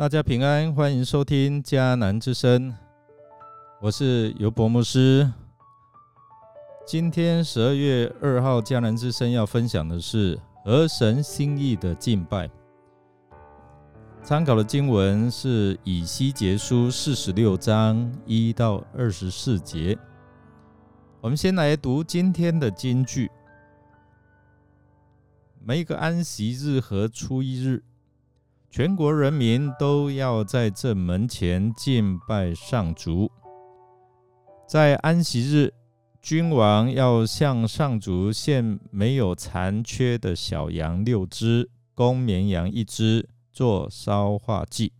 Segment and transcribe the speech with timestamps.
[0.00, 2.74] 大家平安，欢迎收听迦南之声，
[3.82, 5.30] 我是尤伯牧师。
[6.86, 12.50] 今天十二月二号，迦南之声要分享的是合神心意的敬拜。
[14.22, 19.98] 参考的经文是以西结书四十六章一到二十四节。
[21.20, 23.30] 我们先来读今天的金句：
[25.62, 27.82] 每一个安息日和初一日。
[28.70, 33.28] 全国人民都要在这门前敬拜上主。
[34.64, 35.74] 在安息日，
[36.22, 44.92] 君王要向上主献没有残缺的小羊六只，公绵羊一只，做烧化祭。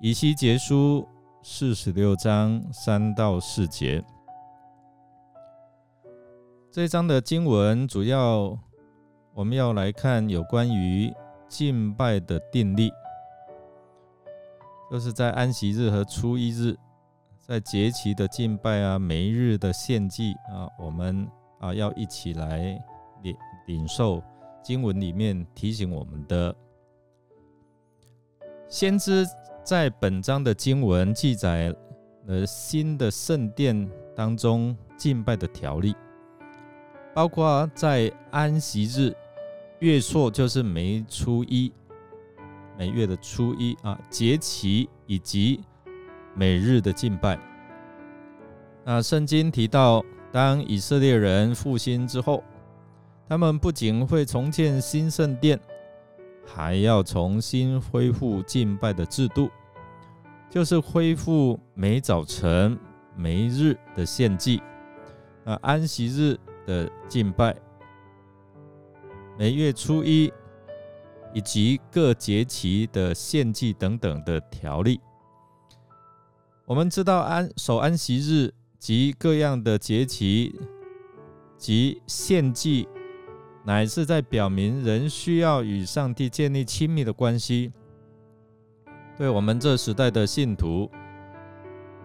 [0.00, 1.06] 以西结书
[1.44, 4.02] 四十六章三到四节。
[6.72, 8.58] 这章的经文主要
[9.32, 11.14] 我们要来看有关于。
[11.52, 12.90] 敬拜的定力，
[14.90, 16.74] 就是在安息日和初一日，
[17.40, 21.28] 在节期的敬拜啊，每日的献祭啊，我们
[21.60, 22.82] 啊要一起来
[23.22, 23.36] 领
[23.66, 24.22] 领受
[24.62, 26.56] 经文里面提醒我们的。
[28.66, 29.26] 先知
[29.62, 31.70] 在本章的经文记载
[32.24, 35.94] 了新的圣殿当中敬拜的条例，
[37.12, 39.14] 包括在安息日。
[39.82, 41.72] 月朔就是每初一，
[42.78, 45.60] 每月的初一啊，节期以及
[46.36, 47.36] 每日的敬拜。
[48.84, 52.44] 那圣经提到，当以色列人复兴之后，
[53.28, 55.58] 他们不仅会重建新圣殿，
[56.46, 59.50] 还要重新恢复敬拜的制度，
[60.48, 62.78] 就是恢复每早晨、
[63.16, 64.62] 每日的献祭，
[65.44, 67.56] 啊，安息日的敬拜。
[69.38, 70.30] 每月初一
[71.32, 75.00] 以及各节期的献祭等等的条例，
[76.66, 80.54] 我们知道安守安息日及各样的节期
[81.56, 82.86] 及献祭，
[83.64, 87.72] 乃是在表明人需要与上帝建立亲密的关系。
[89.16, 90.90] 对我们这时代的信徒，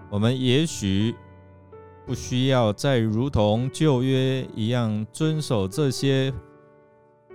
[0.09, 1.13] 我们也许
[2.05, 6.33] 不需要再如同旧约一样遵守这些。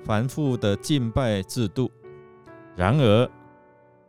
[0.05, 1.91] 繁复的敬拜制度，
[2.75, 3.31] 然而，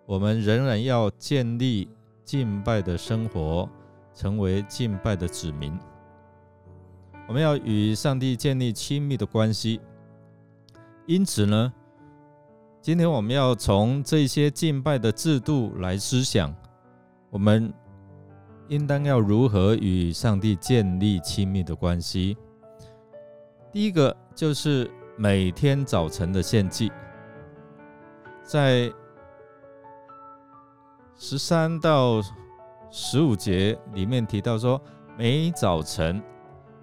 [0.08, 1.88] 我们仍然要建立
[2.24, 3.70] 敬拜的生活，
[4.14, 5.78] 成为敬拜的子民。
[7.28, 9.80] 我们要与上帝建立亲密的关系。
[11.06, 11.72] 因此呢，
[12.82, 16.54] 今天我们要从这些敬拜的制度来思想，
[17.30, 17.72] 我们
[18.68, 22.36] 应当要如何与上帝建立亲密的关系。
[23.72, 24.90] 第一个就是。
[25.16, 26.92] 每天早晨的献祭，
[28.42, 28.92] 在
[31.16, 32.20] 十三到
[32.90, 34.82] 十五节里面提到说，
[35.16, 36.20] 每早晨、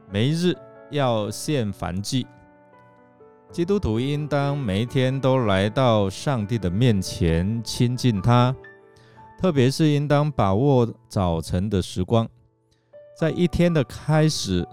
[0.09, 0.57] 每日
[0.91, 2.25] 要献燔祭。
[3.51, 8.55] 基督徒应当每天都来到上帝的面前亲近他，
[9.41, 12.29] 特别是应当把握早晨的时光，
[13.19, 14.65] 在一天的开始，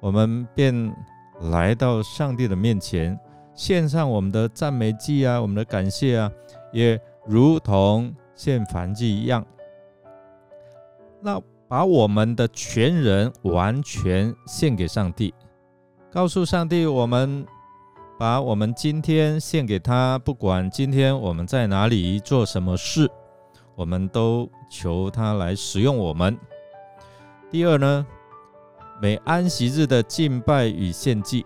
[0.00, 0.92] 我们便。
[1.40, 3.18] 来到上帝的面前，
[3.54, 6.30] 献上我们的赞美祭啊，我们的感谢啊，
[6.72, 9.44] 也如同献燔祭一样。
[11.20, 15.34] 那把我们的全人完全献给上帝，
[16.10, 17.44] 告诉上帝，我们
[18.18, 23.10] 把我们今天献给他，不管今天我们在哪里做什么事，
[23.74, 26.38] 我们都求他来使用我们。
[27.50, 28.06] 第二呢？
[28.98, 31.44] 每安息日的敬拜与献祭，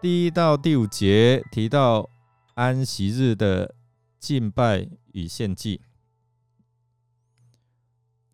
[0.00, 2.08] 第一到第五节提到
[2.54, 3.74] 安息日的
[4.20, 5.80] 敬拜与献祭，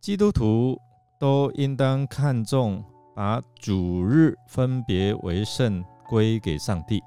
[0.00, 0.78] 基督徒
[1.18, 2.84] 都应当看重
[3.16, 7.02] 把主日分别为圣归给上帝。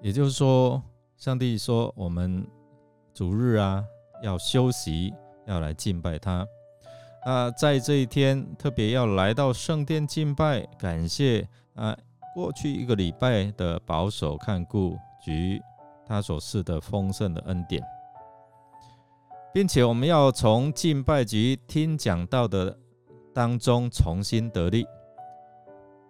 [0.00, 0.80] 也就是说，
[1.16, 2.46] 上帝说我们
[3.12, 3.84] 主日啊
[4.22, 5.12] 要休息，
[5.46, 6.46] 要来敬拜他。
[7.24, 11.96] 啊，在这一天特别要来到圣殿敬拜，感谢啊
[12.34, 15.60] 过去一个礼拜的保守看顾及
[16.04, 17.80] 他所示的丰盛的恩典，
[19.54, 22.76] 并且我们要从敬拜及听讲道的
[23.32, 24.84] 当中重新得力，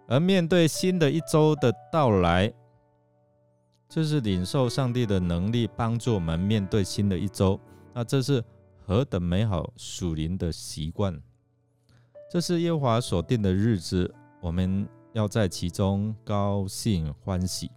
[0.07, 2.51] 而面对新的一周的到来，
[3.87, 7.59] 就是领受上帝的能力，帮助我们面对新的一周。
[7.93, 8.43] 那这是。
[8.85, 11.21] 何等美好属灵的习惯！
[12.29, 17.71] 这是耶和华所定的日子，我们要在其中高兴欢喜。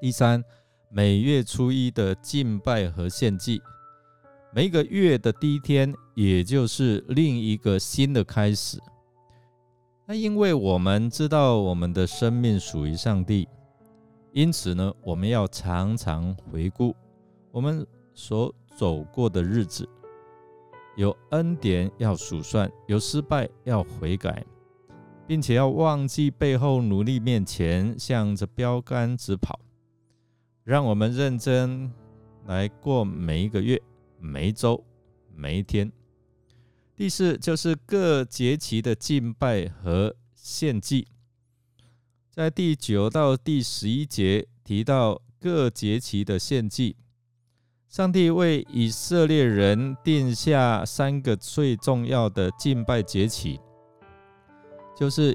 [0.00, 0.42] 第三，
[0.90, 3.60] 每月初一的敬拜和献祭。
[4.54, 8.78] 每个月的第一天，也就是另一个新的开始。
[10.06, 13.46] 那因为我们知道我们的生命属于上帝，
[14.32, 16.96] 因此呢，我们要常常回顾
[17.50, 19.86] 我们所走过的日子，
[20.98, 24.44] 有恩典要数算，有失败要悔改，
[25.28, 29.60] 并且要忘记背后，努力面前，向着标杆直跑。
[30.64, 31.88] 让我们认真
[32.46, 33.80] 来过每一个月。
[34.18, 34.84] 每一周、
[35.36, 35.92] 每一天。
[36.96, 41.06] 第四就是各节期的敬拜和献祭。
[42.28, 46.96] 在第九到第十一节提到各节期的献祭，
[47.88, 53.58] 上帝为以色列人定下三个最重要的敬拜节期，
[54.94, 55.34] 就是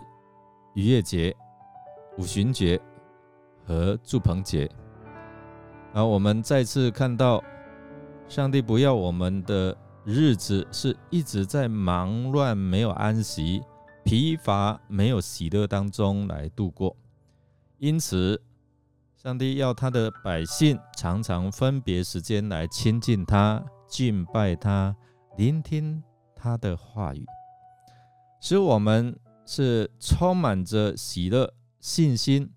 [0.75, 1.35] 逾越节、
[2.17, 2.79] 五旬节
[3.65, 4.69] 和祝棚节。
[5.91, 7.43] 然后我们再次看到。
[8.29, 13.61] 上帝不要我们的日子是一直在忙乱、没有安息、
[14.03, 16.95] 疲乏、没有喜乐当中来度过。
[17.77, 18.41] 因此，
[19.23, 24.93] 上帝要他的百姓常常分别时间来亲近他、敬拜他、
[25.37, 26.03] 聆听
[26.35, 27.25] 他的话语，
[28.41, 32.51] 使我们是充满着喜乐、信心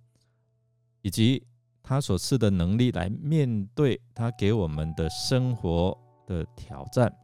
[1.03, 1.47] 以及。
[1.89, 5.97] 他所赐的能力来面对他给我们的生活
[6.27, 7.17] 的挑战。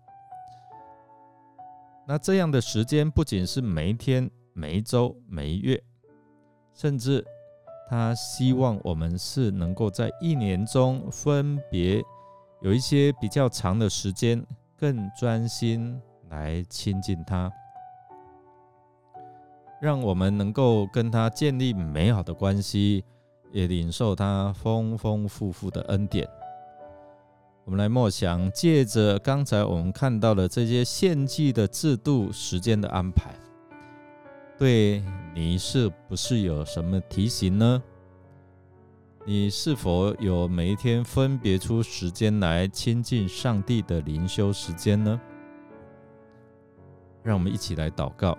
[2.06, 5.82] 那这样的时间不仅是每一天、每一周、每一月，
[6.72, 7.26] 甚至
[7.92, 12.02] 他希望我们是能够在一年中分别
[12.62, 14.42] 有一些比较长的时间，
[14.78, 16.00] 更专心
[16.30, 17.52] 来亲近他，
[19.78, 23.04] 让我们能够跟他建立美好的关系。
[23.50, 26.26] 也领受他丰丰富富的恩典。
[27.66, 33.34] 我们来默想，借着刚才我们看到的这些献祭的制度、时间的安排，
[34.62, 35.02] 对
[35.34, 37.82] 你是不是有什么提醒呢？
[39.24, 45.20] 你是否有每一天分别出时间来亲近上帝的灵修时间呢？
[47.24, 48.38] 让我们一起来祷告，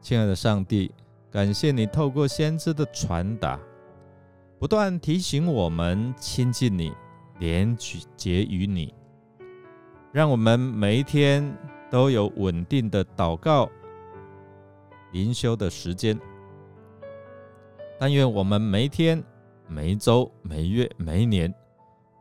[0.00, 0.90] 亲爱的上帝。
[1.30, 3.60] 感谢你透过先知的传达，
[4.58, 6.92] 不断提醒我们亲近你，
[7.38, 7.76] 连
[8.16, 8.92] 结于你，
[10.10, 11.56] 让我们每一天
[11.88, 13.70] 都有稳定的祷告、
[15.12, 16.18] 灵修的时间。
[18.00, 19.22] 但愿我们每一天、
[19.68, 21.54] 每一周、每月、每一年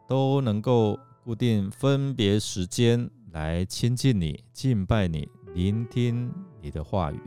[0.08, 7.20] 都能够固定分别时间来亲近你、敬拜你、聆听你的话语。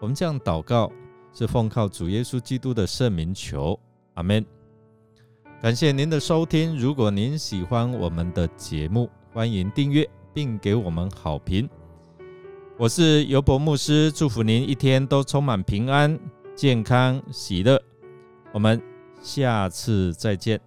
[0.00, 0.90] 我们这样祷告，
[1.32, 3.78] 是奉靠主耶稣基督的圣名求，
[4.14, 4.44] 阿门。
[5.60, 6.78] 感谢您的收听。
[6.78, 11.68] 如果您喜欢我们的节目，欢迎订阅并给我们好评。
[12.80, 16.18] 我是尤伯牧师，祝福您一天都充满平安、
[16.56, 17.78] 健康、喜乐。
[18.52, 18.80] 我们
[19.20, 20.58] 下次再见。